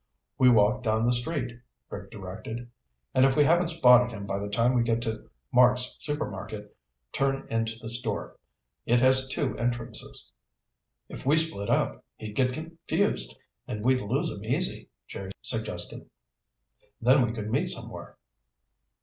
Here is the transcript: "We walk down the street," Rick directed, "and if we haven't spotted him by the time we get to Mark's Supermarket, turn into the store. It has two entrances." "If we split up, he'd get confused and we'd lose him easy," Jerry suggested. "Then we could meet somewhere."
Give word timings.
"We 0.39 0.49
walk 0.49 0.81
down 0.81 1.05
the 1.05 1.13
street," 1.13 1.59
Rick 1.91 2.09
directed, 2.09 2.67
"and 3.13 3.23
if 3.23 3.37
we 3.37 3.43
haven't 3.43 3.67
spotted 3.67 4.11
him 4.11 4.25
by 4.25 4.39
the 4.39 4.49
time 4.49 4.73
we 4.73 4.81
get 4.81 4.99
to 5.03 5.29
Mark's 5.51 5.95
Supermarket, 5.99 6.75
turn 7.11 7.47
into 7.51 7.77
the 7.79 7.87
store. 7.87 8.35
It 8.87 8.99
has 8.99 9.27
two 9.29 9.55
entrances." 9.59 10.31
"If 11.07 11.23
we 11.23 11.37
split 11.37 11.69
up, 11.69 12.03
he'd 12.17 12.33
get 12.33 12.51
confused 12.51 13.37
and 13.67 13.83
we'd 13.83 14.01
lose 14.01 14.31
him 14.35 14.43
easy," 14.43 14.89
Jerry 15.07 15.29
suggested. 15.43 16.09
"Then 16.99 17.23
we 17.23 17.31
could 17.33 17.51
meet 17.51 17.67
somewhere." 17.69 18.17